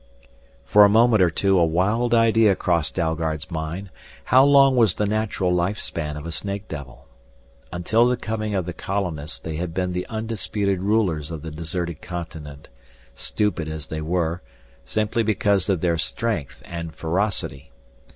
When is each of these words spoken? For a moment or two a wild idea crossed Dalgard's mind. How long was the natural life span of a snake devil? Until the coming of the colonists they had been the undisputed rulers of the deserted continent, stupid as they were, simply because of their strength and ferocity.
For 0.65 0.83
a 0.83 0.89
moment 0.89 1.21
or 1.21 1.29
two 1.29 1.59
a 1.59 1.63
wild 1.63 2.15
idea 2.15 2.55
crossed 2.55 2.95
Dalgard's 2.95 3.51
mind. 3.51 3.91
How 4.23 4.43
long 4.43 4.75
was 4.75 4.95
the 4.95 5.05
natural 5.05 5.53
life 5.53 5.77
span 5.77 6.17
of 6.17 6.25
a 6.25 6.31
snake 6.31 6.67
devil? 6.67 7.05
Until 7.71 8.07
the 8.07 8.17
coming 8.17 8.55
of 8.55 8.65
the 8.65 8.73
colonists 8.73 9.37
they 9.37 9.57
had 9.57 9.75
been 9.75 9.93
the 9.93 10.07
undisputed 10.07 10.81
rulers 10.81 11.29
of 11.29 11.43
the 11.43 11.51
deserted 11.51 12.01
continent, 12.01 12.67
stupid 13.13 13.67
as 13.67 13.89
they 13.89 14.01
were, 14.01 14.41
simply 14.85 15.21
because 15.21 15.69
of 15.69 15.81
their 15.81 15.99
strength 15.99 16.63
and 16.65 16.95
ferocity. 16.95 17.71